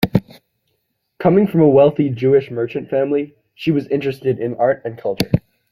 [1.19, 5.29] Coming from a wealthy Jewish merchant family, she was interested in art and culture.